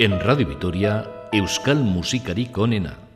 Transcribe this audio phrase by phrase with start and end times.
[0.00, 3.07] En Radio Vitoria, Euskal Musikarik onena.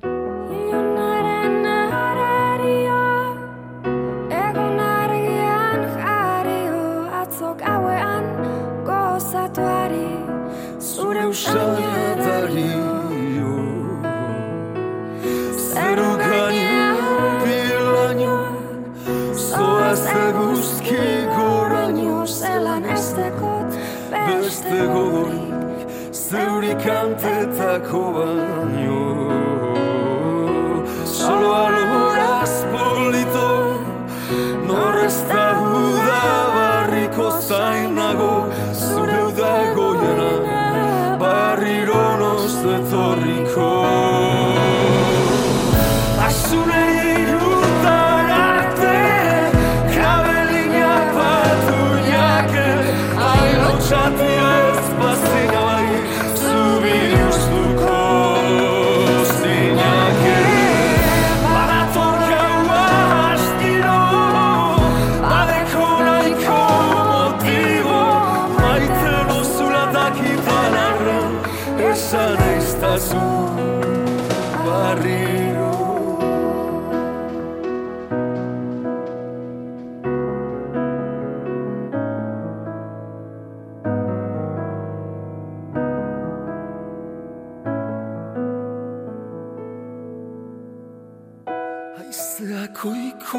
[92.73, 93.39] Oiko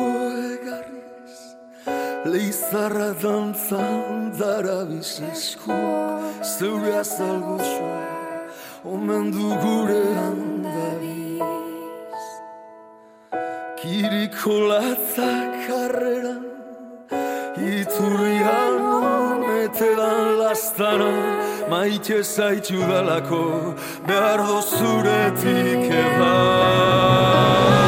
[0.54, 1.38] egarriz
[2.26, 5.78] Leizarra dantzan darabiz esku.
[6.42, 7.98] Zeure azalgotxoa
[8.94, 11.42] Omen du gure handabiz
[13.82, 16.44] Kiriko latzak harreran
[17.58, 21.14] Iturrian honetedan lastana.
[21.70, 23.46] Maite zaitu dalako
[24.08, 27.83] Behar dozuretik eban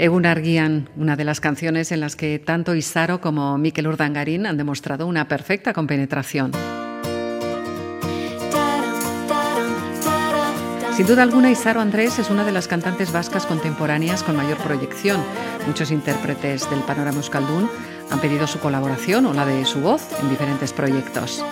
[0.00, 4.56] Egun Argian, una de las canciones en las que tanto Isaro como Mikel Urdangarín han
[4.56, 6.52] demostrado una perfecta compenetración.
[10.96, 15.20] Sin duda alguna, Isaro Andrés es una de las cantantes vascas contemporáneas con mayor proyección.
[15.66, 17.68] Muchos intérpretes del panorama euskaldun
[18.10, 21.44] han pedido su colaboración o la de su voz en diferentes proyectos.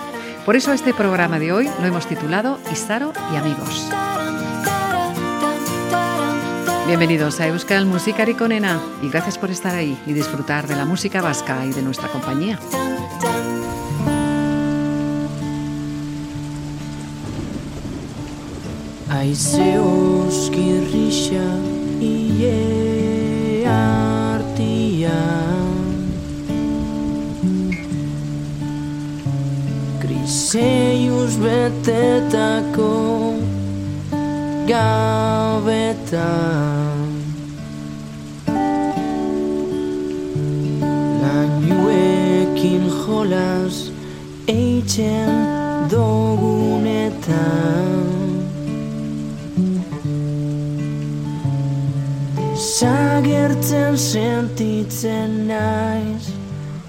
[0.43, 3.91] Por eso este programa de hoy lo hemos titulado Isaro y amigos.
[6.89, 11.21] Bienvenidos a Euskal Musikarik Onena y gracias por estar ahí y disfrutar de la música
[11.21, 12.57] vasca y de nuestra compañía.
[44.89, 45.29] Eitzen
[45.89, 47.29] dogunetan
[52.55, 56.25] Zagertzen sentitzen naiz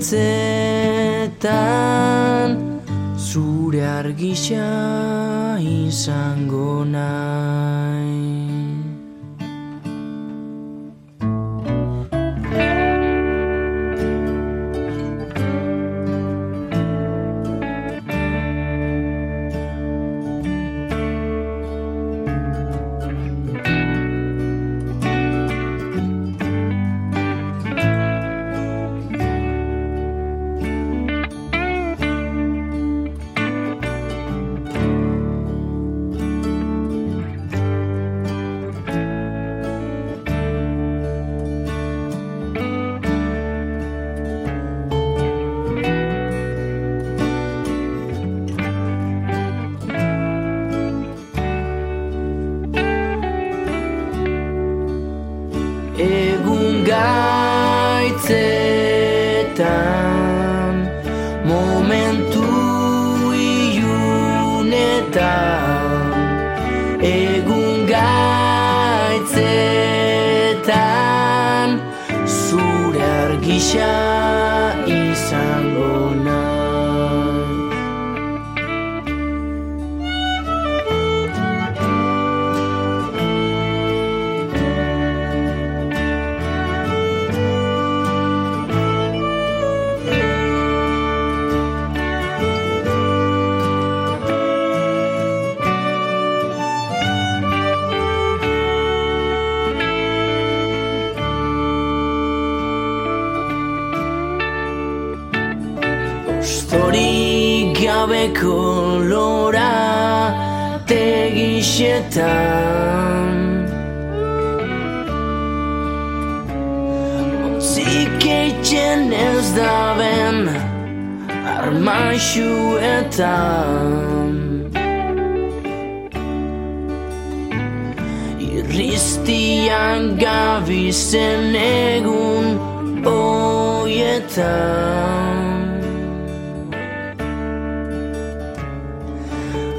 [0.00, 1.28] gaitzetan
[3.16, 4.68] Zure argisa
[5.60, 7.29] izango nahi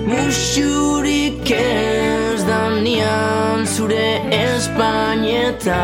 [0.08, 5.82] Musurik ez da nian zure Espainetan.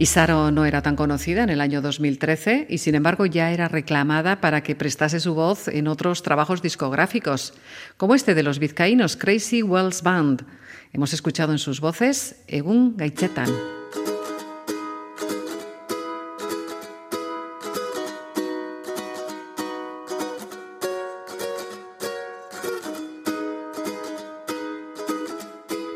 [0.09, 4.41] Isaro no era tan conocida en el año 2013 y sin embargo ya era reclamada
[4.41, 7.53] para que prestase su voz en otros trabajos discográficos,
[7.95, 10.47] como este de los vizcaínos Crazy Wells Band.
[10.93, 13.78] Hemos escuchado en sus voces Egun Gaitzetan.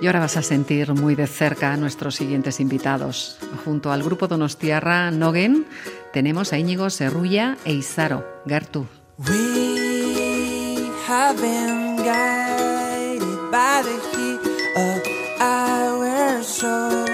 [0.04, 3.38] Y ahora vas a sentir muy de cerca a nuestros siguientes invitados.
[3.64, 5.66] Junto al grupo Donostiarra Nogen
[6.12, 8.86] tenemos a Íñigo Serrulla e Izaro Gertu.
[9.18, 14.42] We have been guided by the heat
[14.76, 15.02] of
[15.40, 17.06] our soul.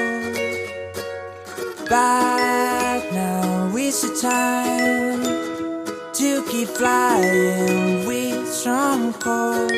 [1.88, 5.22] But now is the time
[6.13, 9.69] to keep flying with some hope.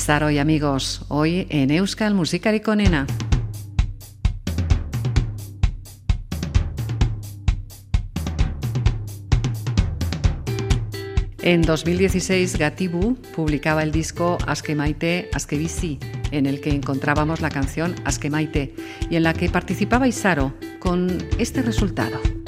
[0.00, 3.06] Izar hoy amigos, hoy en Euskal Musicari con Ena.
[11.42, 15.60] En 2016 Gatibu publicaba el disco Aske Maite, Aske
[16.30, 18.74] en el que encontrábamos la canción Aske Maite
[19.10, 22.39] y en la que participaba Isaro con este resultado.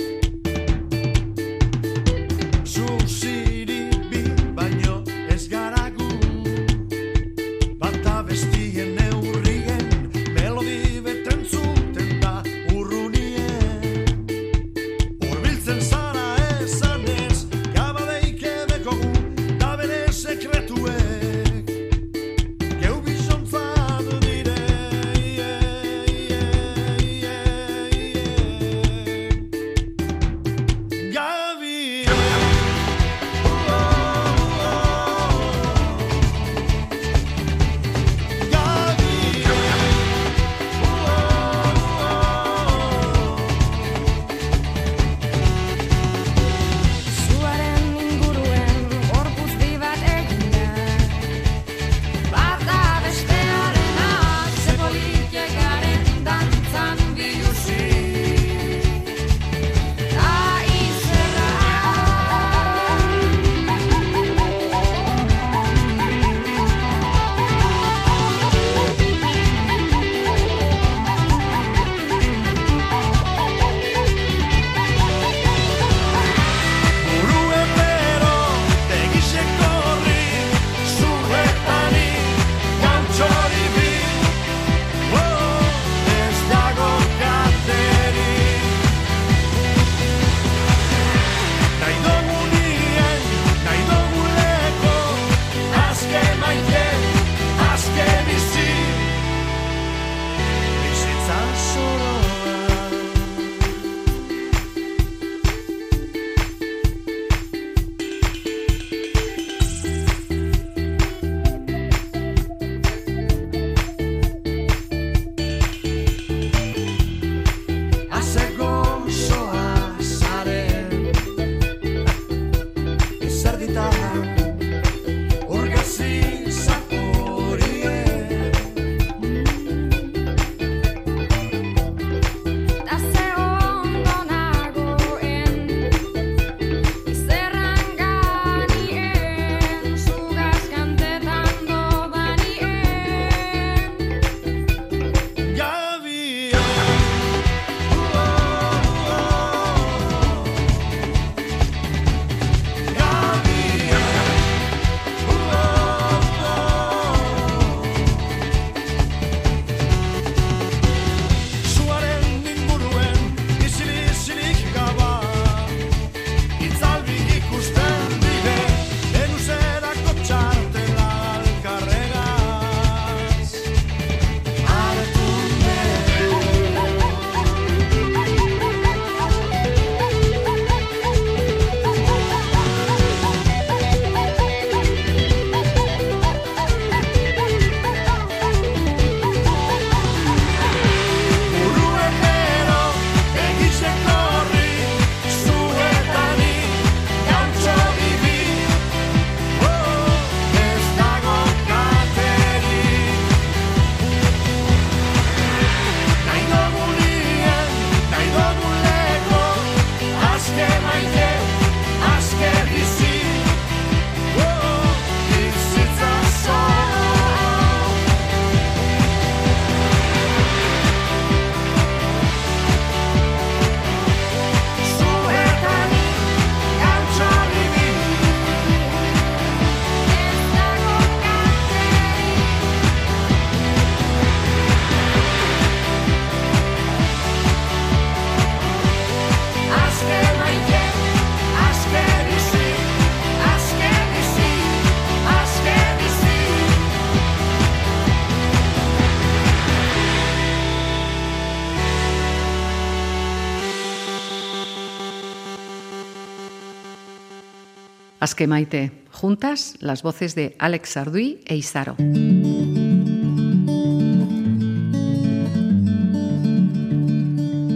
[258.46, 261.96] Maite, juntas las voces de Alex Sarduy e Isaro.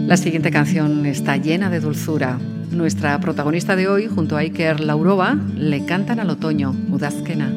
[0.07, 2.39] La siguiente canción está llena de dulzura.
[2.71, 7.53] Nuestra protagonista de hoy, junto a Iker Laurova, le cantan al otoño, Udazkena.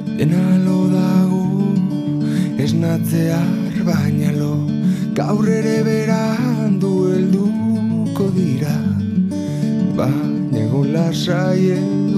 [5.13, 8.77] Gaur ere berandu helduko dira
[9.97, 12.10] Baina lasai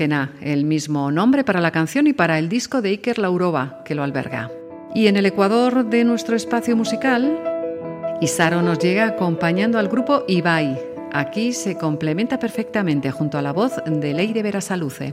[0.00, 4.02] El mismo nombre para la canción y para el disco de Iker Laurova, que lo
[4.02, 4.50] alberga.
[4.94, 7.38] Y en el Ecuador de nuestro espacio musical,
[8.22, 10.78] Isaro nos llega acompañando al grupo Ibai.
[11.12, 15.12] Aquí se complementa perfectamente junto a la voz de Leire Berasaluce.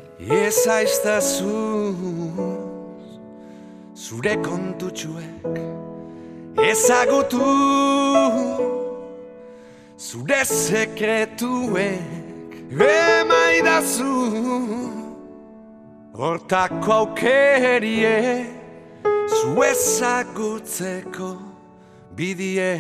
[12.72, 14.14] Emaidazu
[16.14, 18.46] hortako aukerie
[19.30, 21.38] zu ezagutzeko
[22.16, 22.74] bidie.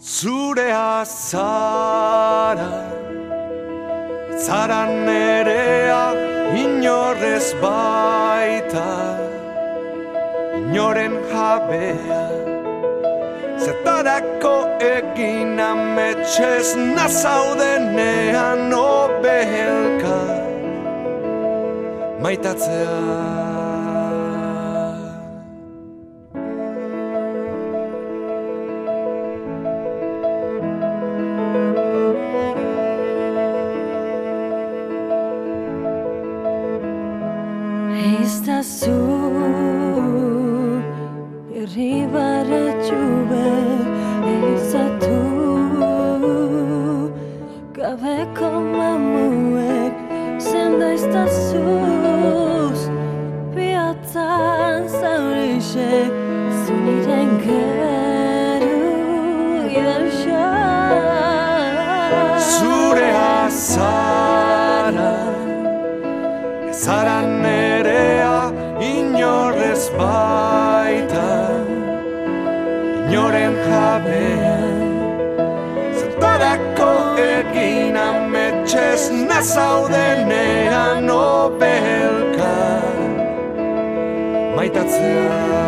[0.00, 2.70] Zure azara
[4.38, 6.14] Zara nerea
[6.54, 8.86] inorrez baita
[10.58, 12.47] Inoren jabea
[13.64, 20.18] Zetarako egin ametxez nazaudenean obelka
[22.22, 22.96] maitatzea
[38.22, 39.77] Está azul
[41.78, 43.48] zu Irribara txube
[44.30, 45.18] Eizatu
[47.76, 49.94] Gabeko mamuek
[50.42, 52.80] Zenda iztazuz
[53.54, 56.12] Piatzan zaurixek
[56.66, 58.80] Zuniren geru
[59.74, 60.48] Gerxa
[62.50, 65.14] Zure azara
[66.72, 68.38] Zara nerea
[68.94, 70.27] inorrez baita
[79.38, 82.54] ametxez Nazaudenean obelka
[84.56, 85.67] Maitatzea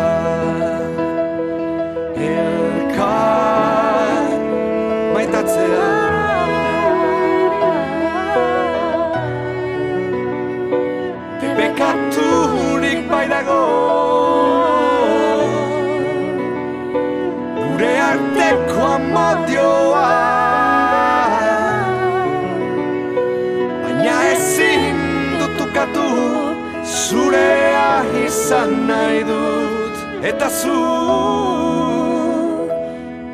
[27.11, 29.95] Zurea izan nahi dut.
[30.29, 30.77] Eta zu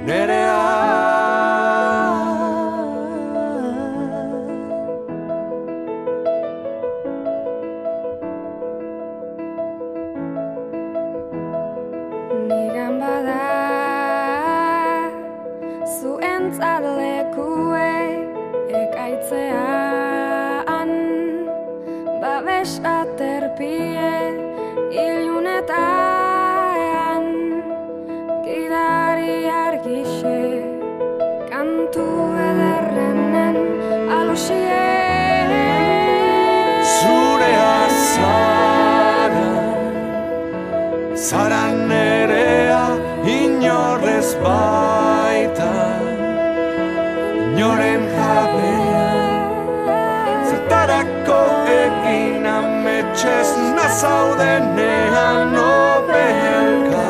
[0.07, 0.63] nerea.
[12.49, 13.43] Nigan bada
[15.99, 17.76] zuen tzalekue
[41.27, 42.83] Zara nerea
[43.37, 45.71] inorrez baita.
[47.39, 49.07] Inoren jabea
[50.49, 51.39] Zertarako
[51.73, 57.09] egin ametxez Nazaudenean obelka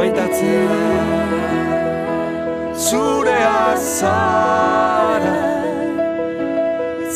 [0.00, 0.80] Maitatzea
[2.88, 5.38] Zure azara.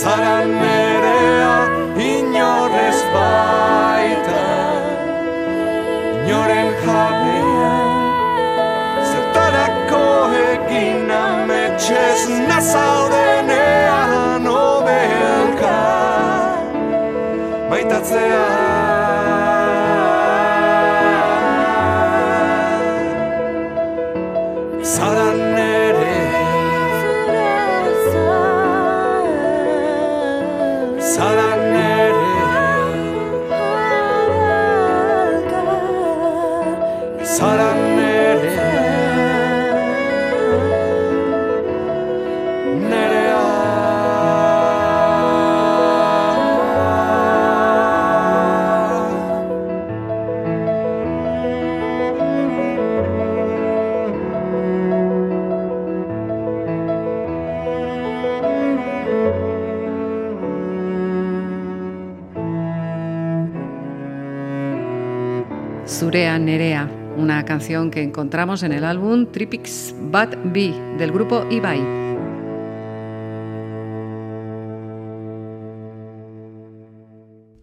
[0.05, 0.82] Zara nerea
[11.73, 15.77] ametxez Nazaudenean obelka
[17.71, 18.62] Maitatzea
[66.13, 71.81] Zurea Nerea, una canción que encontramos en el álbum Tripix Bad B del grupo Ibai.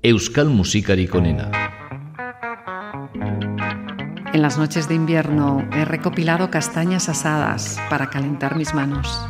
[0.02, 1.52] Euskal musikarik onena.
[4.34, 9.30] En las noches de invierno he recopilado castañas asadas para calentar mis manos.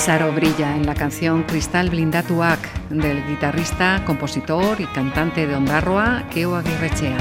[0.00, 2.58] Isaro brilla en la canción Cristal Blindatuak
[2.88, 7.18] del guitarrista, compositor y cantante de Ondarroa, Keo Agirrechea.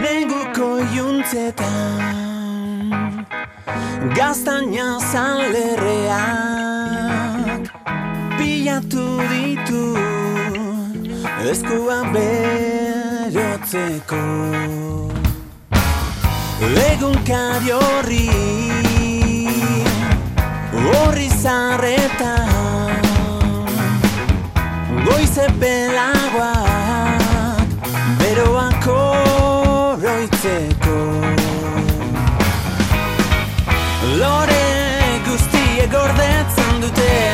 [0.00, 1.98] Neguko juntzetan
[4.16, 6.08] Gaztaina zalerreak
[8.38, 9.94] Pilatu ditu
[11.50, 13.52] Eskua berotzeko
[16.88, 19.01] Egunkari horri
[20.90, 23.02] Horri zarretan
[25.04, 27.68] Goize pelagoak
[28.18, 28.86] Beroak
[30.02, 30.98] oroitzeko.
[34.18, 34.66] Lore
[35.26, 37.31] guztie gordetzen dute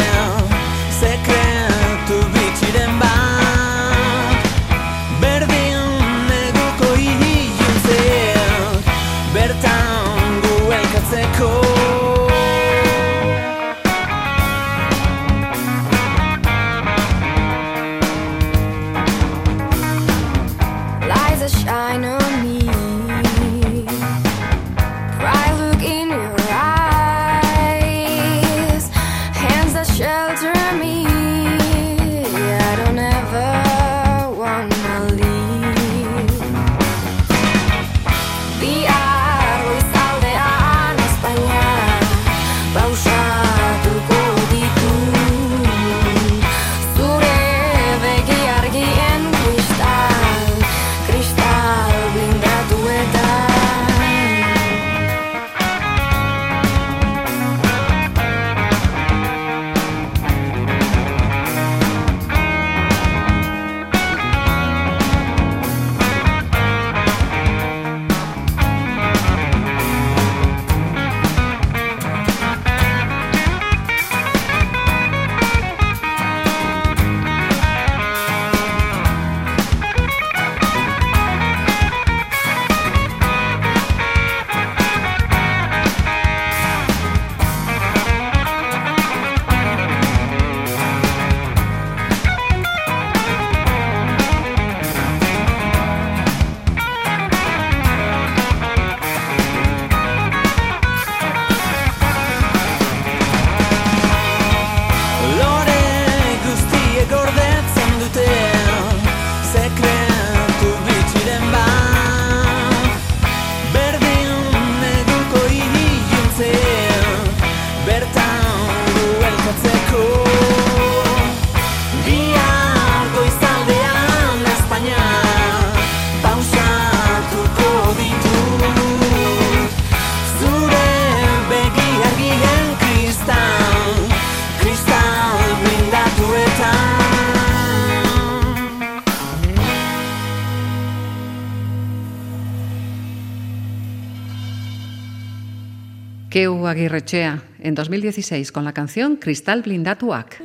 [146.69, 150.43] Aguirrechea, en 2016 con la canción Cristal Blindatuak.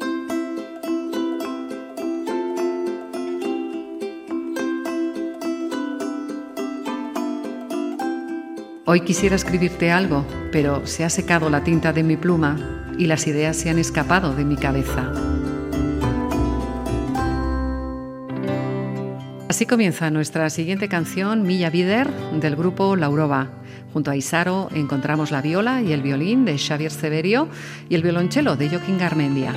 [8.85, 13.27] Hoy quisiera escribirte algo, pero se ha secado la tinta de mi pluma y las
[13.27, 15.11] ideas se han escapado de mi cabeza.
[19.49, 22.09] Así comienza nuestra siguiente canción, Milla Vider,
[22.39, 23.62] del grupo Laurova.
[23.93, 27.47] Junto a Isaro encontramos la viola y el violín de Xavier Severio
[27.89, 29.53] y el violonchelo de Joaquín Garmendia.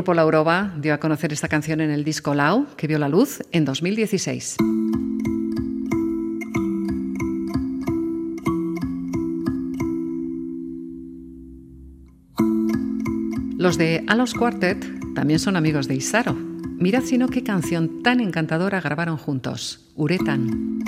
[0.00, 3.42] Grupo Lauroba dio a conocer esta canción en el disco Lau, que vio la luz
[3.52, 4.56] en 2016.
[13.58, 14.82] Los de Alos Quartet
[15.14, 16.32] también son amigos de Isaro.
[16.32, 20.79] Mirad si no qué canción tan encantadora grabaron juntos, Uretan.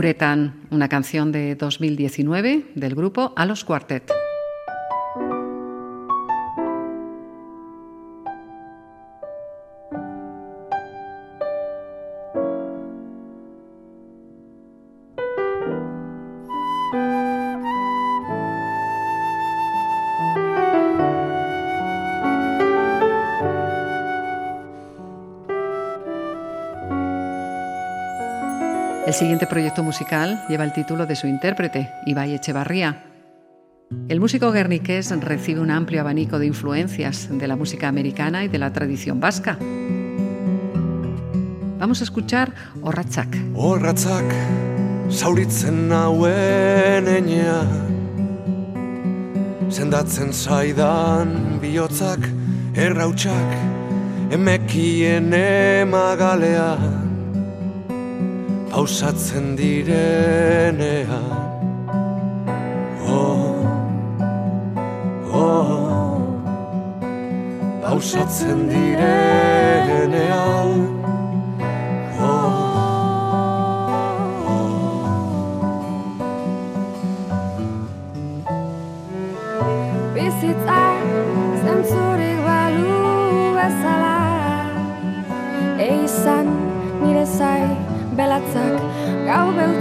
[0.00, 4.10] Uretan, una canción de 2019 del grupo A los Quartet.
[29.10, 33.02] El siguiente proyecto musical lleva el título de su intérprete, Ibai Echevarría.
[34.06, 38.58] El músico guerniqués recibe un amplio abanico de influencias de la música americana y de
[38.58, 39.58] la tradición vasca.
[41.80, 42.52] Vamos a escuchar
[42.82, 43.36] Orratzak.
[43.56, 44.32] Orratzak
[45.10, 47.66] zauritzen nauen enea
[49.70, 52.30] Sendatzen zaidan bihotzak
[52.76, 53.58] errautsak
[54.30, 56.89] Emekien emagalean
[58.70, 61.26] pausatzen direnean.
[63.06, 63.66] Oh,
[65.32, 66.22] oh,
[67.82, 70.99] pausatzen direnean
[89.30, 89.79] I will be.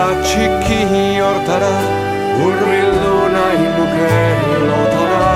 [0.00, 0.80] Irla txiki
[1.20, 1.76] hortara
[2.44, 4.12] Urbildu nahi nuke
[4.68, 5.26] lotara.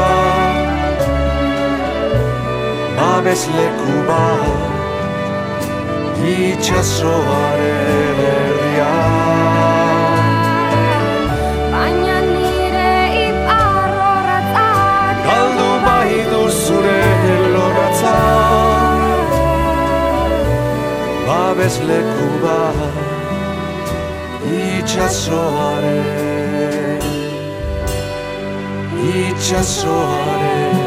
[2.97, 4.61] Babes leku bat
[6.35, 9.05] Itxasoaren erdian
[11.75, 12.93] Baina nire
[24.95, 26.99] Inizia a suonare,
[28.95, 30.84] inizia.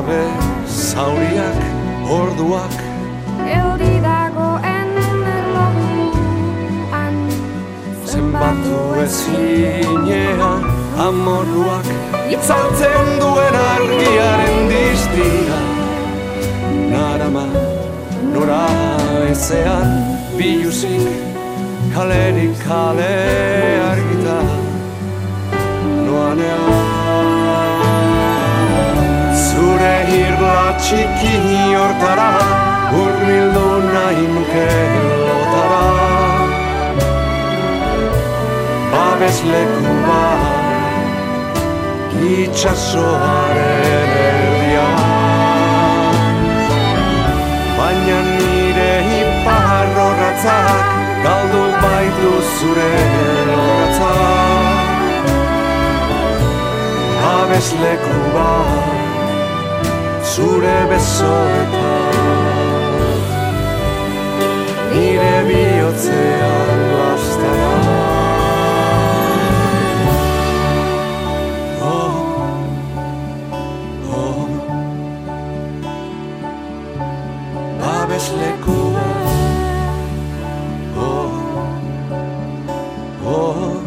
[0.00, 0.22] Gabe
[0.66, 1.58] zauriak
[2.16, 2.76] orduak.
[3.56, 4.92] Euri dagoen
[5.32, 7.16] erlojuan
[8.12, 10.64] Zenbatu ezinean
[11.06, 11.88] amorruak
[12.36, 15.60] Itzaltzen duen argiaren diztira
[16.92, 17.46] Narama
[18.32, 18.66] nora
[19.28, 19.90] ezean
[20.38, 21.08] biluzik
[21.94, 23.14] Kalerik kale
[23.90, 24.38] argita.
[26.06, 26.79] Noanean
[30.78, 31.34] txiki
[31.74, 32.30] hortara
[33.00, 34.68] Urbildu nahi nuke
[35.26, 35.86] lotara
[38.92, 41.54] Babes leku bat
[42.36, 45.00] Itxasoaren erdian
[47.78, 50.86] Baina nire ipar horratzak
[51.26, 52.94] Galdu baitu zure
[53.56, 54.30] horratzak
[57.20, 57.68] Babes
[58.38, 58.99] bat
[60.40, 62.14] Zure besoetan.
[64.92, 67.74] Nire bihotzean lastara
[71.82, 72.14] Oh,
[74.16, 74.48] oh.
[77.80, 78.80] Babes leku
[80.96, 81.32] Oh,
[83.24, 83.80] oh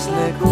[0.00, 0.48] Babes leku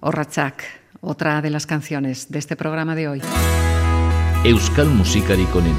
[0.00, 0.64] Orratzak,
[1.00, 3.22] otra de las canciones de este programa de hoy.
[4.44, 5.76] Euskal Musikarik onena.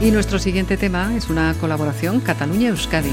[0.00, 3.12] Y nuestro siguiente tema es una colaboración Cataluña-Euskadi.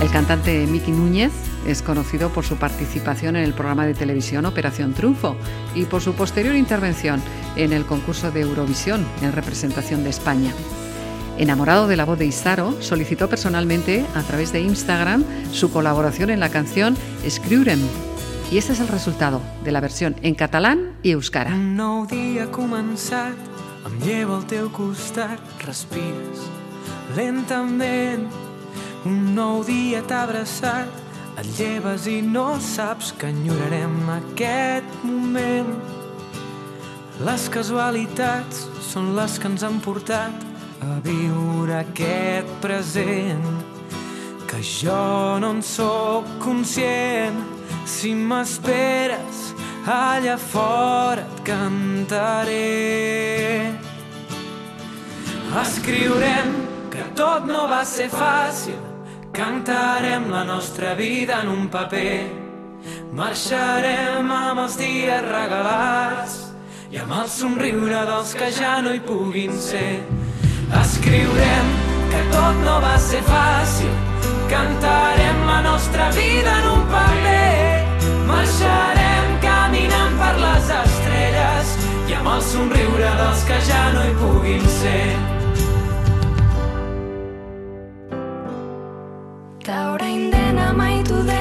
[0.00, 1.32] El cantante Miki Núñez
[1.66, 5.36] es conocido por su participación en el programa de televisión Operación Triunfo
[5.74, 7.20] y por su posterior intervención
[7.56, 10.52] en el concurso de Eurovisión en representación de España.
[11.36, 16.38] Enamorado de la voz de Isaro, solicitó personalmente a través de Instagram su colaboración en
[16.38, 17.80] la canción Escriurem.
[18.52, 21.50] Y este es el resultado de la versión en catalán y euskara.
[29.06, 30.90] Un nou dia t'ha abraçat,
[31.38, 35.70] et lleves i no saps que enyorarem aquest moment.
[37.22, 40.44] Les casualitats són les que ens han portat
[40.82, 43.46] a viure aquest present.
[44.50, 47.38] Que jo no en sóc conscient.
[47.86, 49.48] Si m'esperes
[49.86, 52.66] allà fora et cantaré.
[55.62, 56.54] Escriurem
[56.90, 58.87] que tot no va ser fàcil
[59.38, 62.26] cantarem la nostra vida en un paper.
[63.14, 66.34] Marxarem amb els dies regalats
[66.90, 70.02] i amb el somriure dels que ja no hi puguin ser.
[70.80, 71.70] Escriurem
[72.10, 73.94] que tot no va ser fàcil,
[74.50, 81.74] cantarem la nostra vida en un paper, marxarem caminant per les estrelles
[82.10, 85.37] i amb el somriure dels que ja no hi puguin ser.
[89.68, 91.37] Ta orain dena amaitu dela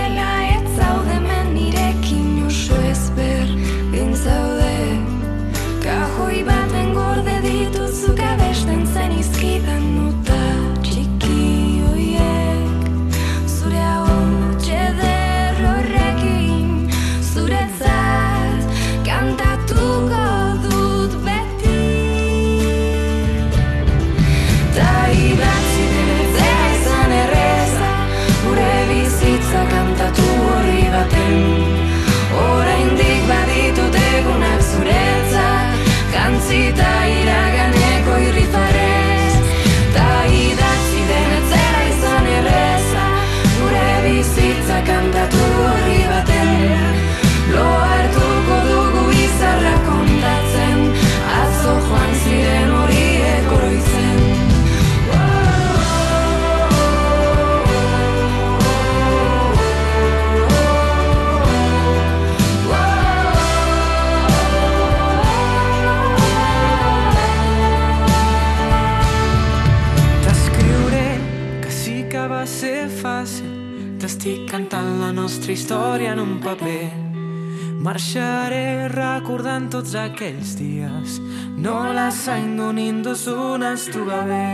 [79.97, 81.17] aquells dies
[81.57, 84.51] no la sang d'un indus d'un es troba bé.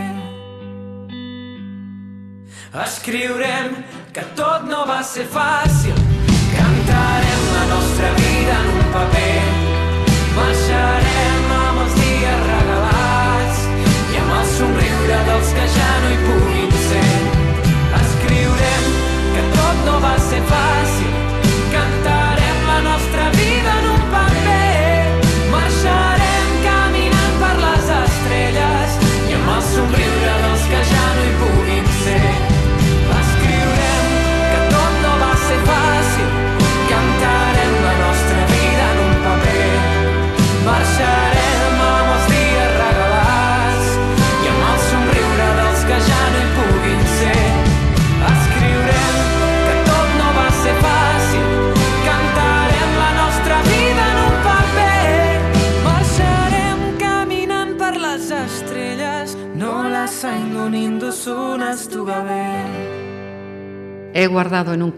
[2.84, 3.76] Escriurem
[4.14, 6.03] que tot no va ser fàcil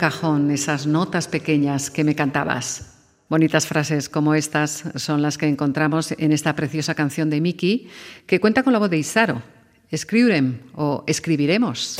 [0.07, 2.95] cajón esas notas pequeñas que me cantabas.
[3.29, 7.89] Bonitas frases como estas son las que encontramos en esta preciosa canción de Miki,
[8.25, 9.43] que cuenta con la voz de Isaro.
[9.91, 11.97] Escriurem o escribiremos.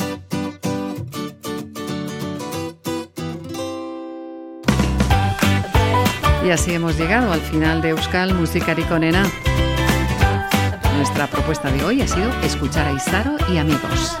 [6.45, 9.25] Y así hemos llegado al final de Euskal Musikarikonena.
[10.95, 14.17] Nuestra propuesta de hoy ha sido escuchar a Isaro y amigos.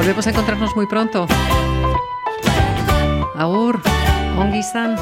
[0.00, 1.26] Volvemos a encontrarnos muy pronto.
[3.36, 3.82] Aur,
[4.38, 4.96] ongi izan.